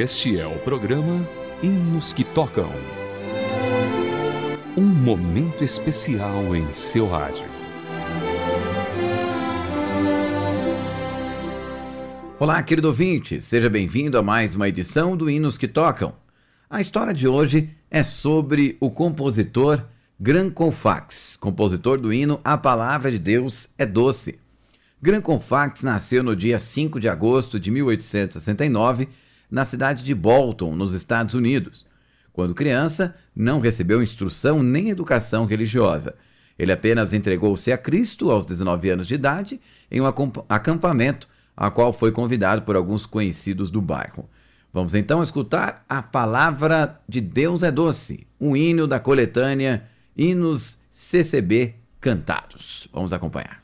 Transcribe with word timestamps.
Este 0.00 0.38
é 0.38 0.46
o 0.46 0.56
programa 0.60 1.28
Hinos 1.60 2.12
que 2.12 2.22
Tocam. 2.22 2.70
Um 4.76 4.84
momento 4.84 5.64
especial 5.64 6.54
em 6.54 6.72
seu 6.72 7.08
rádio. 7.08 7.48
Olá, 12.38 12.62
querido 12.62 12.86
ouvinte, 12.86 13.40
seja 13.40 13.68
bem-vindo 13.68 14.16
a 14.16 14.22
mais 14.22 14.54
uma 14.54 14.68
edição 14.68 15.16
do 15.16 15.28
Hinos 15.28 15.58
que 15.58 15.66
Tocam. 15.66 16.14
A 16.70 16.80
história 16.80 17.12
de 17.12 17.26
hoje 17.26 17.68
é 17.90 18.04
sobre 18.04 18.76
o 18.78 18.92
compositor 18.92 19.84
Gran 20.20 20.48
Colfax, 20.48 21.36
compositor 21.40 21.98
do 21.98 22.12
hino 22.12 22.40
A 22.44 22.56
Palavra 22.56 23.10
de 23.10 23.18
Deus 23.18 23.68
é 23.76 23.84
Doce. 23.84 24.38
Gran 25.02 25.20
Colfax 25.20 25.82
nasceu 25.82 26.22
no 26.22 26.36
dia 26.36 26.60
5 26.60 27.00
de 27.00 27.08
agosto 27.08 27.58
de 27.58 27.72
1869 27.72 29.08
na 29.50 29.64
cidade 29.64 30.04
de 30.04 30.14
Bolton, 30.14 30.74
nos 30.74 30.92
Estados 30.92 31.34
Unidos. 31.34 31.86
Quando 32.32 32.54
criança, 32.54 33.14
não 33.34 33.60
recebeu 33.60 34.02
instrução 34.02 34.62
nem 34.62 34.90
educação 34.90 35.44
religiosa. 35.44 36.14
Ele 36.58 36.72
apenas 36.72 37.12
entregou-se 37.12 37.70
a 37.72 37.78
Cristo 37.78 38.30
aos 38.30 38.44
19 38.44 38.90
anos 38.90 39.06
de 39.06 39.14
idade 39.14 39.60
em 39.90 40.00
um 40.00 40.06
acampamento, 40.48 41.28
a 41.56 41.70
qual 41.70 41.92
foi 41.92 42.12
convidado 42.12 42.62
por 42.62 42.76
alguns 42.76 43.06
conhecidos 43.06 43.70
do 43.70 43.80
bairro. 43.80 44.28
Vamos 44.72 44.94
então 44.94 45.22
escutar 45.22 45.84
a 45.88 46.02
palavra 46.02 47.00
de 47.08 47.20
Deus 47.20 47.62
é 47.62 47.70
doce, 47.70 48.26
um 48.40 48.56
hino 48.56 48.86
da 48.86 49.00
coletânea 49.00 49.84
Hinos 50.16 50.78
CCB 50.90 51.76
cantados. 52.00 52.88
Vamos 52.92 53.12
acompanhar. 53.12 53.60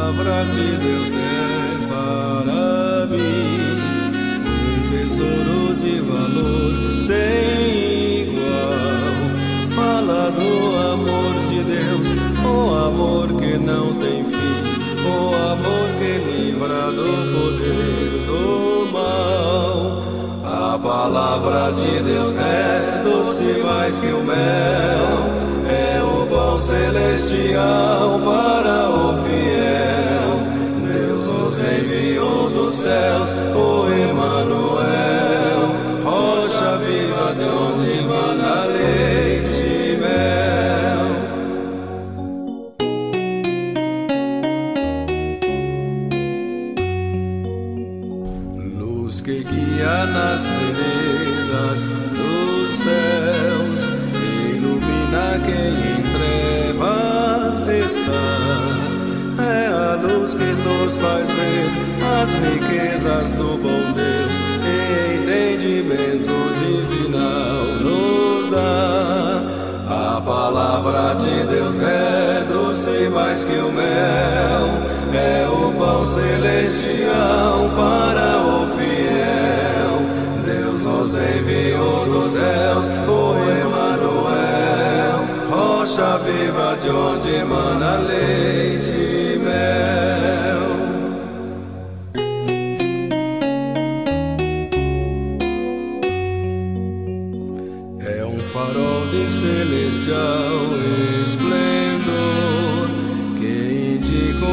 Palavra 0.00 0.46
de 0.46 0.76
Deus 0.78 1.12
é 1.12 1.86
para 1.86 3.06
mim 3.06 3.60
um 4.48 4.88
tesouro 4.88 5.74
de 5.74 6.00
valor 6.00 7.02
sem 7.02 8.22
igual. 8.22 9.20
Fala 9.74 10.30
do 10.30 10.76
amor 10.92 11.34
de 11.50 11.62
Deus, 11.64 12.06
o 12.42 12.74
amor 12.74 13.28
que 13.40 13.58
não 13.58 13.94
tem 13.96 14.24
fim, 14.24 14.62
o 15.04 15.34
amor 15.34 15.88
que 15.98 16.18
livra 16.18 16.90
do 16.92 17.08
poder 17.34 18.24
do 18.26 18.90
mal. 18.90 20.02
A 20.44 20.78
palavra 20.78 21.72
de 21.72 22.02
Deus 22.02 22.34
é 22.38 23.02
doce 23.04 23.62
mais 23.62 23.98
que 24.00 24.06
o 24.06 24.24
mel, 24.24 25.18
é 25.68 26.02
o 26.02 26.26
pão 26.26 26.60
celestial 26.60 28.18
para 28.24 28.90
o 28.90 28.99
luz 60.30 60.34
que 60.34 60.44
nos 60.44 60.96
faz 60.96 61.28
ver 61.28 61.70
as 62.04 62.30
riquezas 62.30 63.32
do 63.32 63.58
bom 63.58 63.92
Deus 63.92 64.32
e 64.64 65.16
entendimento 65.16 66.32
divinal 66.58 67.64
nos 67.80 68.50
dá. 68.50 69.42
A 69.88 70.20
palavra 70.20 71.14
de 71.14 71.46
Deus 71.46 71.74
é 71.82 72.44
doce 72.48 73.08
mais 73.08 73.44
que 73.44 73.56
o 73.56 73.72
mel, 73.72 74.68
é 75.12 75.48
o 75.48 75.72
pão 75.72 76.06
celestial 76.06 77.70
para 77.74 78.42
o 78.42 78.66
fiel. 78.76 80.06
Deus 80.44 80.84
nos 80.84 81.14
enviou 81.14 82.04
dos 82.06 82.32
céus, 82.32 82.86
o 83.08 83.34
Emanuel, 83.64 85.24
rocha 85.50 86.18
viva 86.18 86.76
de 86.80 86.90
onde 86.90 87.44
mana 87.44 87.98
leite 87.98 89.09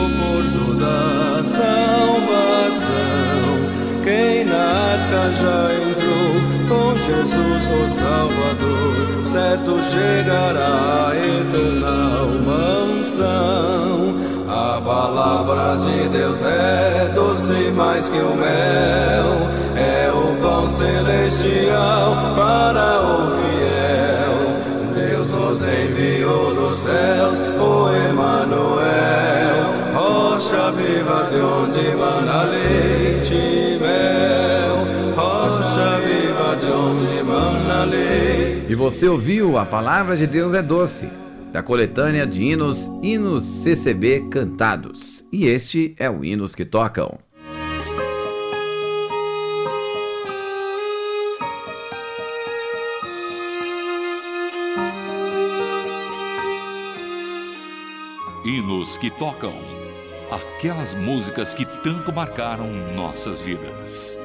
porto 0.10 0.74
da 0.76 1.44
salvação. 1.44 2.88
Quem 4.04 4.46
na 4.46 4.58
arca 4.58 5.32
já 5.34 5.74
entrou 5.74 6.32
com 6.70 6.98
Jesus, 6.98 7.64
o 7.68 7.90
Salvador, 7.90 9.26
certo 9.26 9.80
chegará 9.84 11.10
à 11.10 11.16
eterna 11.16 12.26
mansão. 12.46 14.16
A 14.48 14.82
palavra 14.82 15.78
de 15.78 16.08
Deus 16.10 16.42
é 16.42 17.12
doce 17.14 17.72
mais 17.76 18.08
que 18.08 18.18
o 18.18 18.36
mel, 18.36 19.50
é 19.76 20.10
o 20.12 20.36
pão 20.42 20.68
celestial 20.70 22.16
para 22.36 23.02
o 23.02 23.32
fiel 23.42 23.58
nos 25.58 25.64
enviou 25.64 26.54
dos 26.54 26.76
céus 26.78 27.40
de 31.24 31.42
onde 31.42 31.96
mana 31.96 32.44
leite 32.44 33.34
e 33.34 33.80
mel, 33.80 35.16
rocha 35.16 36.00
viva 36.00 36.56
de 36.56 36.72
onde 36.72 37.24
mana 37.24 37.86
leite. 37.86 38.66
E 38.70 38.76
você 38.76 39.08
ouviu 39.08 39.58
a 39.58 39.66
palavra 39.66 40.16
de 40.16 40.28
Deus 40.28 40.54
é 40.54 40.62
doce, 40.62 41.10
da 41.52 41.64
coletânea 41.64 42.26
de 42.26 42.44
hinos 42.44 42.92
Hinos 43.02 43.44
CCB 43.44 44.28
cantados. 44.30 45.26
E 45.32 45.48
este 45.48 45.96
é 45.98 46.10
o 46.10 46.24
Hinos 46.24 46.54
que 46.54 46.66
tocam. 46.66 47.18
Hinos 58.46 58.98
que 58.98 59.10
tocam 59.10 59.77
aquelas 60.32 60.94
músicas 60.94 61.54
que 61.54 61.66
tanto 61.66 62.12
marcaram 62.12 62.68
nossas 62.96 63.40
vidas. 63.40 64.18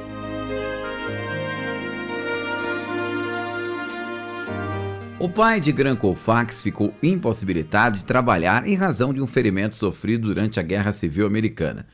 O 5.17 5.29
pai 5.29 5.61
de 5.61 5.71
Gran 5.71 5.95
Colfax 5.95 6.61
ficou 6.61 6.93
impossibilitado 7.01 7.97
de 7.97 8.03
trabalhar 8.03 8.67
em 8.67 8.75
razão 8.75 9.13
de 9.13 9.21
um 9.21 9.27
ferimento 9.27 9.75
sofrido 9.75 10.27
durante 10.27 10.59
a 10.59 10.63
Guerra 10.63 10.91
Civil 10.91 11.25
Americana. 11.25 11.87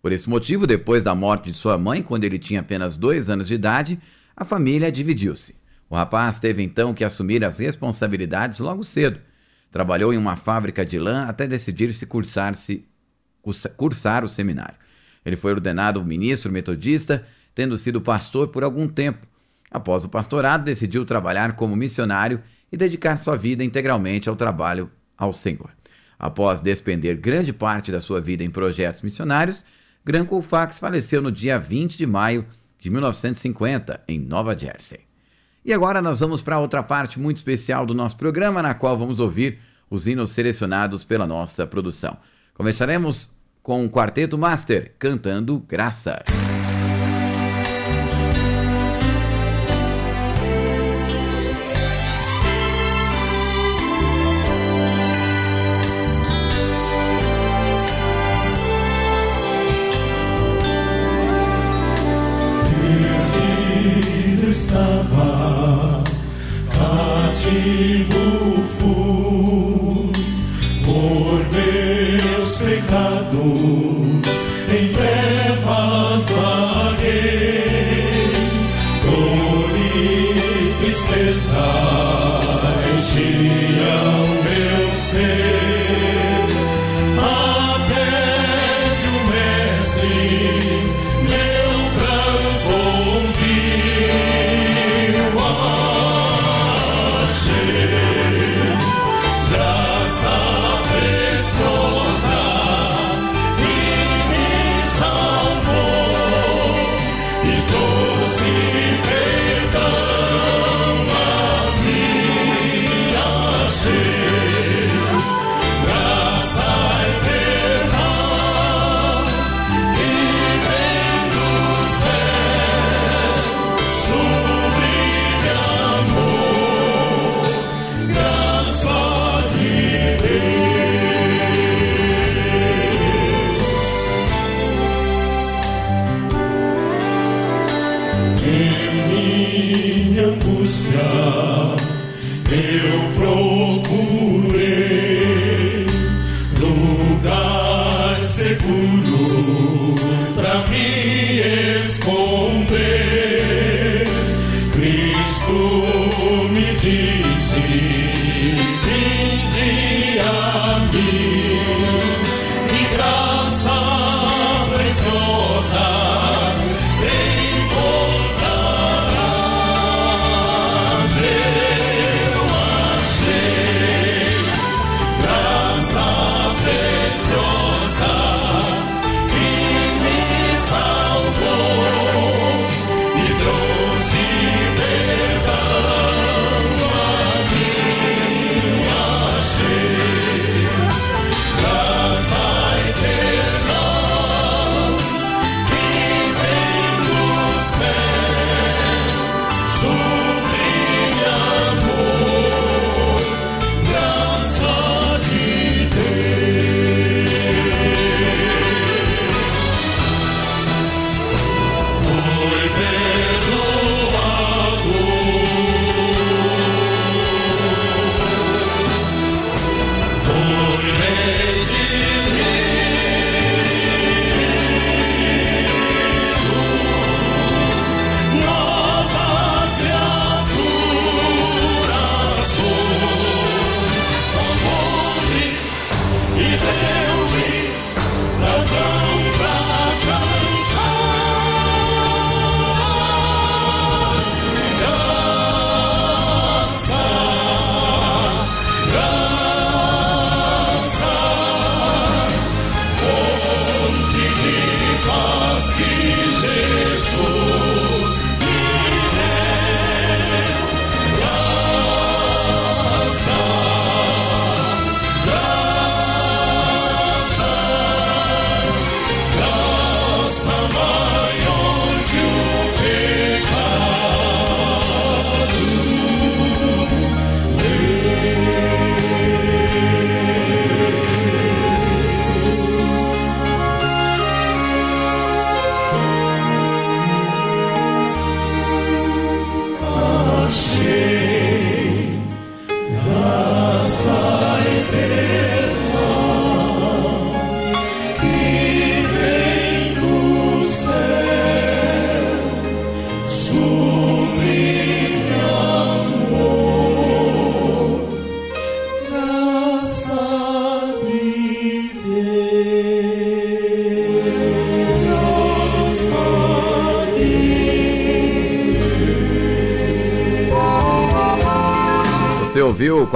Por 0.00 0.12
esse 0.12 0.28
motivo, 0.30 0.68
depois 0.68 1.02
da 1.02 1.12
morte 1.12 1.50
de 1.50 1.54
sua 1.54 1.76
mãe, 1.76 2.00
quando 2.00 2.22
ele 2.22 2.38
tinha 2.38 2.60
apenas 2.60 2.96
dois 2.96 3.28
anos 3.28 3.48
de 3.48 3.54
idade, 3.54 3.98
a 4.36 4.44
família 4.44 4.92
dividiu-se. 4.92 5.56
O 5.90 5.96
rapaz 5.96 6.38
teve 6.38 6.62
então 6.62 6.94
que 6.94 7.02
assumir 7.02 7.44
as 7.44 7.58
responsabilidades 7.58 8.60
logo 8.60 8.84
cedo. 8.84 9.18
Trabalhou 9.72 10.14
em 10.14 10.16
uma 10.16 10.36
fábrica 10.36 10.84
de 10.84 10.98
lã 10.98 11.24
até 11.26 11.48
decidir 11.48 11.92
se 11.92 12.06
cursar, 12.06 12.54
-se, 12.54 12.84
cursar 13.76 14.24
o 14.24 14.28
seminário. 14.28 14.76
Ele 15.24 15.36
foi 15.36 15.52
ordenado 15.52 16.04
ministro 16.04 16.52
metodista, 16.52 17.26
tendo 17.54 17.76
sido 17.76 18.00
pastor 18.00 18.48
por 18.48 18.62
algum 18.62 18.86
tempo. 18.86 19.26
Após 19.70 20.04
o 20.04 20.08
pastorado, 20.08 20.64
decidiu 20.64 21.04
trabalhar 21.04 21.54
como 21.54 21.74
missionário 21.74 22.40
e 22.70 22.76
dedicar 22.76 23.16
sua 23.16 23.36
vida 23.36 23.64
integralmente 23.64 24.28
ao 24.28 24.36
trabalho 24.36 24.90
ao 25.16 25.32
Senhor. 25.32 25.70
Após 26.18 26.60
despender 26.60 27.16
grande 27.16 27.52
parte 27.52 27.92
da 27.92 28.00
sua 28.00 28.20
vida 28.20 28.42
em 28.42 28.50
projetos 28.50 29.02
missionários, 29.02 29.64
Gran 30.04 30.24
Colfax 30.24 30.78
faleceu 30.78 31.20
no 31.20 31.32
dia 31.32 31.58
20 31.58 31.98
de 31.98 32.06
maio 32.06 32.46
de 32.78 32.88
1950, 32.88 34.02
em 34.06 34.18
Nova 34.18 34.56
Jersey. 34.56 35.00
E 35.64 35.72
agora 35.72 36.00
nós 36.00 36.20
vamos 36.20 36.40
para 36.40 36.60
outra 36.60 36.82
parte 36.82 37.18
muito 37.18 37.38
especial 37.38 37.84
do 37.84 37.92
nosso 37.92 38.16
programa, 38.16 38.62
na 38.62 38.72
qual 38.72 38.96
vamos 38.96 39.18
ouvir 39.18 39.58
os 39.90 40.06
hinos 40.06 40.30
selecionados 40.30 41.04
pela 41.04 41.26
nossa 41.26 41.66
produção. 41.66 42.16
Começaremos 42.54 43.28
com 43.66 43.84
o 43.84 43.90
Quarteto 43.90 44.38
Master 44.38 44.94
cantando 44.96 45.58
Graça. 45.58 46.22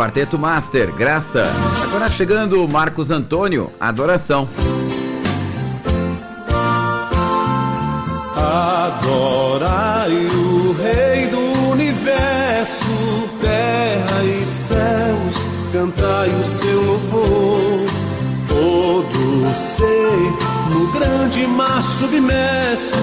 Quarteto 0.01 0.39
Master, 0.39 0.91
Graça. 0.95 1.45
Agora 1.83 2.09
chegando 2.09 2.67
Marcos 2.67 3.11
Antônio, 3.11 3.71
Adoração. 3.79 4.49
Adorai 8.35 10.11
o 10.11 10.73
Rei 10.73 11.27
do 11.27 11.69
Universo, 11.73 12.87
terra 13.43 14.25
e 14.25 14.47
céus, 14.47 15.37
cantai 15.71 16.31
o 16.31 16.45
seu 16.47 16.83
louvor. 16.83 17.85
Todo 18.49 19.55
ser 19.55 20.17
no 20.71 20.91
grande 20.93 21.47
mar 21.47 21.83
submerso, 21.83 22.97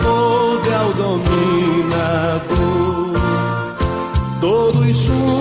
todo 0.00 0.72
é 0.72 0.80
o 0.80 0.92
dominador 0.92 2.56
todos 4.46 4.96
juntos 4.96 5.35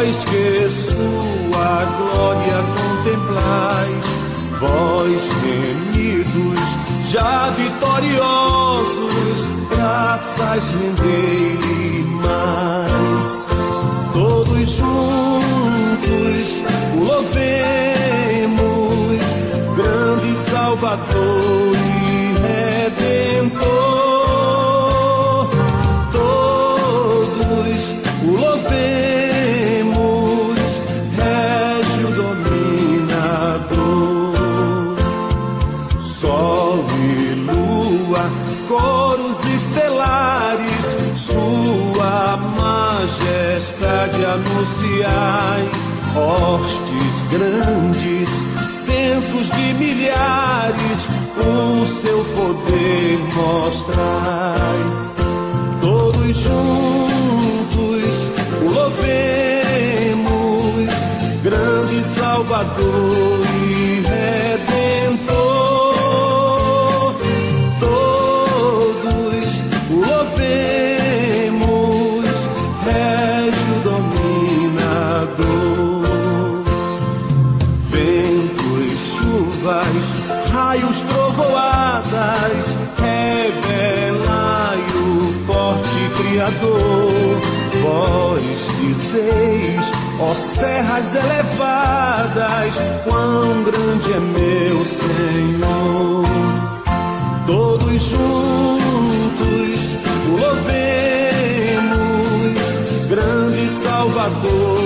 vós 0.00 0.24
que 0.24 0.70
sua 0.70 1.84
glória 1.98 2.64
contemplais, 2.74 4.04
vós 4.58 5.22
remidos, 5.42 6.68
já 7.10 7.50
vitoriosos, 7.50 9.48
graças 9.70 10.70
rendei 10.70 12.04
mais. 12.24 13.46
Todos 14.14 14.68
juntos 14.70 14.88
o 16.96 17.04
louvemos, 17.04 18.58
grande 19.76 20.34
Salvador 20.34 21.89
anunciai, 44.32 45.68
hostes 46.14 47.22
grandes, 47.30 48.28
centos 48.68 49.50
de 49.50 49.74
milhares, 49.74 51.08
o 51.36 51.84
seu 51.84 52.24
poder 52.36 53.18
mostrai. 53.34 54.80
Todos 55.80 56.36
juntos 56.36 58.30
o 58.60 58.64
louvemos, 58.72 60.30
grande 61.42 62.02
Salvador 62.04 63.40
Criador, 86.50 87.40
vós 87.80 88.66
dizeis, 88.80 89.92
ó 90.18 90.34
serras 90.34 91.14
elevadas, 91.14 92.74
quão 93.04 93.62
grande 93.62 94.12
é 94.12 94.18
meu 94.18 94.84
Senhor. 94.84 96.24
Todos 97.46 98.02
juntos 98.02 99.96
o 100.26 100.30
louvemos, 100.40 100.68
grande 103.08 103.68
Salvador 103.68 104.79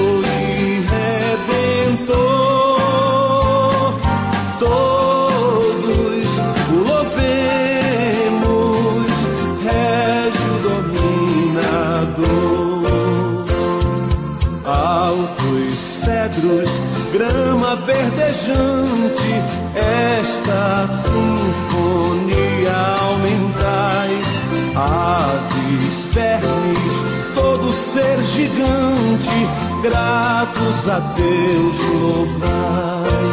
verdejante, 18.44 19.42
esta 20.20 20.86
sinfonia 20.88 22.36
aumentai. 23.00 24.20
Aves, 24.76 26.04
vermes, 26.12 27.04
todo 27.34 27.72
ser 27.72 28.22
gigante, 28.22 29.48
gratos 29.82 30.88
a 30.88 30.98
Deus 31.16 31.78
louvai. 32.00 33.28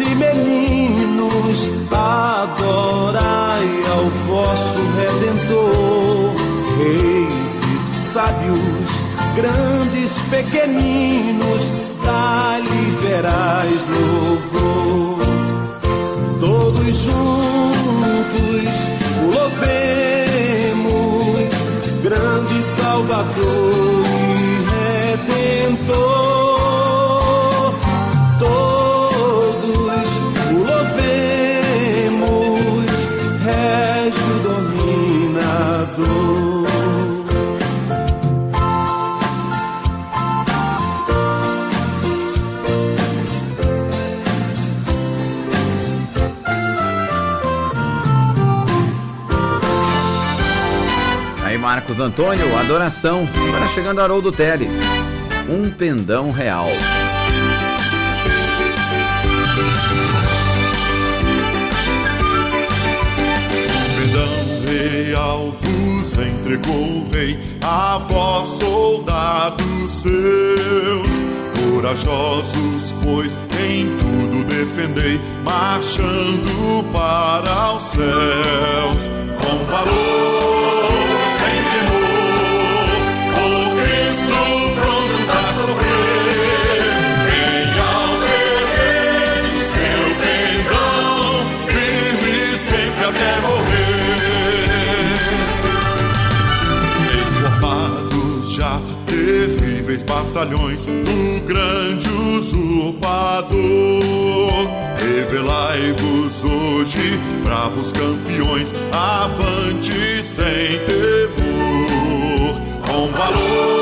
e 0.00 0.14
meninos, 0.14 1.71
adorai 1.90 3.69
ao 3.90 4.05
vosso 4.26 4.78
Redentor, 4.97 6.35
reis 6.78 7.52
e 7.75 7.76
sábios, 8.12 8.90
grandes, 9.35 10.12
pequeninos, 10.31 11.73
dai-lhe 12.05 12.97
verás 13.02 13.87
louvor. 13.88 15.19
Todos 16.40 16.95
juntos 16.95 18.73
o 19.23 19.26
louvemos, 19.35 20.83
grande 22.02 22.62
Salvador 22.62 23.88
Marcos 51.99 52.00
Antônio, 52.00 52.57
Adoração. 52.57 53.28
Agora 53.49 53.69
chegando 53.69 54.00
Haroldo 54.00 54.31
Teles. 54.31 54.76
Um 55.49 55.69
pendão 55.71 56.31
real. 56.31 56.69
Um 63.67 64.00
pendão 64.00 64.28
real 64.67 65.52
vos 65.61 66.17
entregou 66.17 66.75
o 66.76 67.11
rei, 67.12 67.37
a 67.62 67.99
vós 67.99 68.49
soldados 68.49 69.90
seus. 69.90 71.25
Corajosos, 71.73 72.95
pois 73.02 73.37
em 73.61 73.87
tudo 73.99 74.45
defendei, 74.45 75.21
marchando 75.43 76.85
para 76.93 77.75
os 77.75 77.83
céus 77.83 79.11
com 79.40 79.64
valor. 79.64 80.57
Batalhões 100.22 100.87
do 100.87 101.46
grande 101.46 102.08
usurpador. 102.37 103.58
Revelai-vos 104.98 106.44
hoje, 106.44 107.18
bravos 107.44 107.92
campeões, 107.92 108.75
avante 108.92 110.22
sem 110.22 110.78
temor, 110.87 112.60
com 112.87 113.08
valor, 113.08 113.77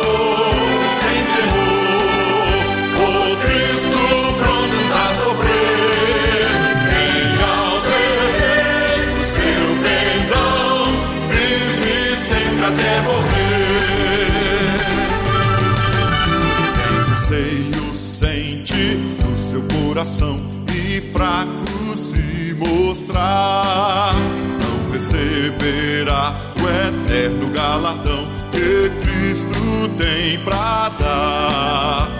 coração 19.97 20.39
e 20.75 21.01
fraco 21.01 21.97
se 21.97 22.55
mostrar, 22.55 24.13
não 24.61 24.93
receberá 24.93 26.37
o 26.61 27.07
eterno 27.09 27.49
galardão 27.49 28.29
que 28.53 28.91
Cristo 29.01 29.55
tem 29.97 30.39
pra 30.41 30.91
dar 31.01 32.16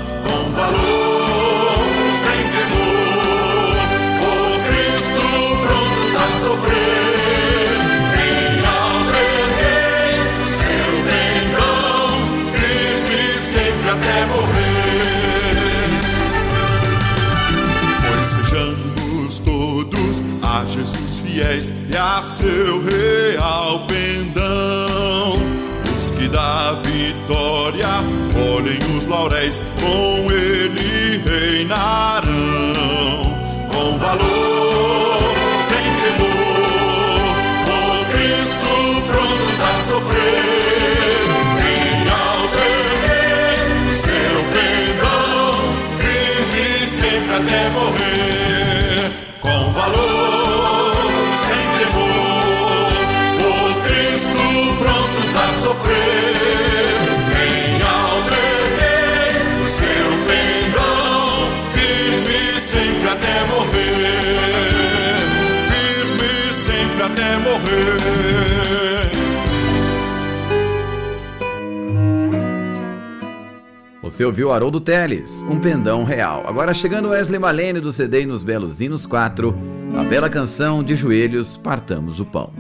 Você 74.17 74.25
ouviu 74.25 74.51
Haroldo 74.51 74.81
Teles, 74.81 75.43
um 75.43 75.61
pendão 75.61 76.03
real. 76.03 76.43
Agora 76.47 76.73
chegando 76.73 77.11
Wesley 77.11 77.39
Malene 77.39 77.81
do 77.81 77.93
CD 77.93 78.25
nos 78.25 78.43
Belos 78.43 78.81
Hinos 78.81 79.05
4, 79.05 79.55
a 79.95 80.05
bela 80.05 80.31
canção 80.31 80.83
de 80.83 80.97
joelhos, 80.97 81.59
partamos 81.59 82.19
o 82.19 82.25
pão. 82.25 82.51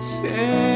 Say 0.00 0.67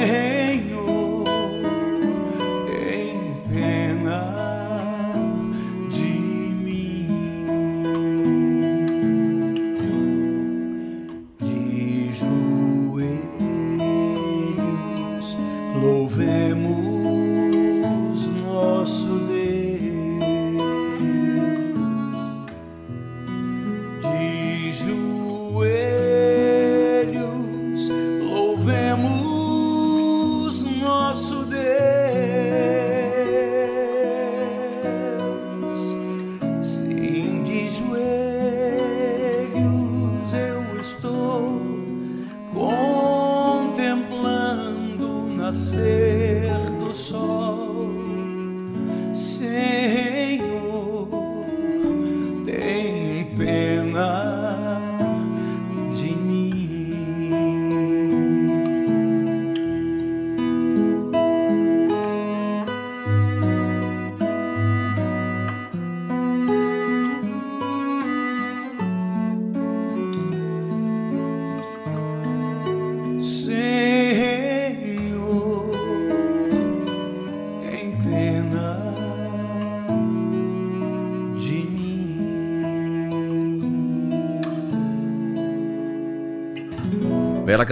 Bela 45.52 46.21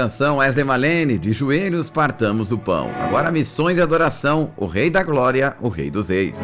canção, 0.01 0.39
Wesley 0.39 0.65
Malene, 0.65 1.19
de 1.19 1.31
joelhos 1.31 1.91
partamos 1.91 2.51
o 2.51 2.57
pão. 2.57 2.91
Agora 3.01 3.31
missões 3.31 3.77
e 3.77 3.83
adoração, 3.83 4.51
o 4.57 4.65
Rei 4.65 4.89
da 4.89 5.03
Glória, 5.03 5.55
o 5.61 5.69
Rei 5.69 5.91
dos 5.91 6.09
Reis. 6.09 6.41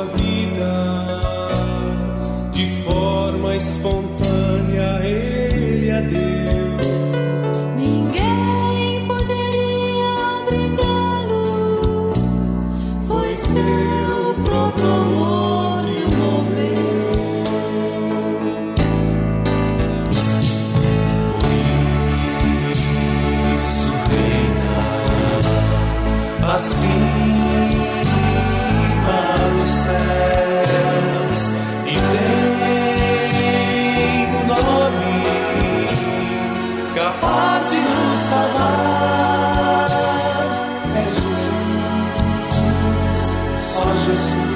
of 0.00 0.20
you. 0.22 0.29
voices. 44.20 44.49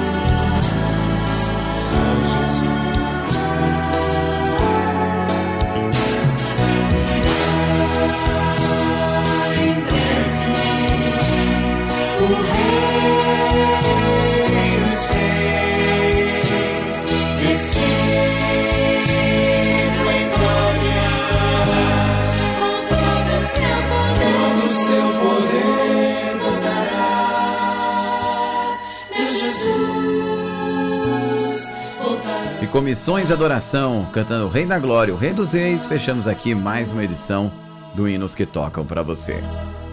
Comissões 32.85 33.31
Adoração, 33.31 34.07
cantando 34.13 34.45
o 34.45 34.47
Rei 34.47 34.63
da 34.63 34.77
Glória, 34.77 35.11
o 35.11 35.17
Rei 35.17 35.33
dos 35.33 35.53
Reis. 35.53 35.87
Fechamos 35.87 36.27
aqui 36.27 36.53
mais 36.53 36.91
uma 36.91 37.03
edição 37.03 37.51
do 37.95 38.07
Hinos 38.07 38.35
que 38.35 38.45
Tocam 38.45 38.85
para 38.85 39.01
você. 39.01 39.43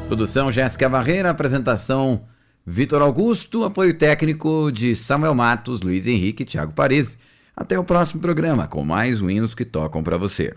Produção 0.08 0.52
Jéssica 0.52 0.90
Barreira, 0.90 1.30
apresentação 1.30 2.24
Vitor 2.66 3.00
Augusto, 3.00 3.64
apoio 3.64 3.94
técnico 3.94 4.70
de 4.70 4.94
Samuel 4.94 5.34
Matos, 5.34 5.80
Luiz 5.80 6.06
Henrique 6.06 6.42
e 6.42 6.46
Thiago 6.46 6.74
Paris. 6.74 7.16
Até 7.56 7.78
o 7.78 7.82
próximo 7.82 8.20
programa 8.20 8.66
com 8.66 8.84
mais 8.84 9.22
um 9.22 9.30
Hinos 9.30 9.54
que 9.54 9.64
Tocam 9.64 10.02
para 10.02 10.18
você. 10.18 10.52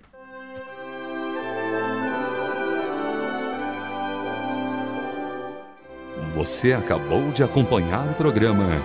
Você 6.36 6.74
acabou 6.74 7.32
de 7.32 7.46
acompanhar 7.46 8.06
o 8.10 8.14
programa 8.16 8.82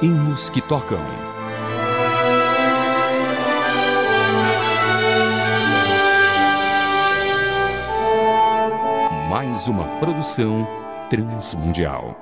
Hinos 0.00 0.48
que 0.48 0.62
Tocam 0.62 1.25
uma 9.68 9.84
produção 9.98 10.66
transmundial. 11.10 12.14